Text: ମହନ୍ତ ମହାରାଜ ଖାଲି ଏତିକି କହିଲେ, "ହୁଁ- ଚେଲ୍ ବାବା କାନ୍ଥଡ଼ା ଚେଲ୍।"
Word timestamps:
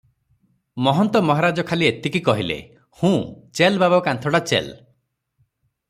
ମହନ୍ତ 0.85 1.19
ମହାରାଜ 1.27 1.65
ଖାଲି 1.71 1.87
ଏତିକି 1.89 2.21
କହିଲେ, 2.29 2.57
"ହୁଁ- 3.03 3.13
ଚେଲ୍ 3.61 3.79
ବାବା 3.85 4.01
କାନ୍ଥଡ଼ା 4.09 4.43
ଚେଲ୍।" 4.53 4.73